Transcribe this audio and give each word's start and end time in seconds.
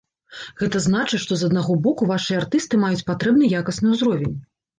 Гэта 0.61 0.79
значыць, 0.85 1.19
што 1.25 1.37
з 1.41 1.47
аднаго 1.49 1.75
боку 1.89 2.07
вашыя 2.13 2.41
артысты 2.45 2.81
маюць 2.85 3.07
патрэбны 3.11 3.53
якасны 3.61 3.87
ўзровень. 3.95 4.35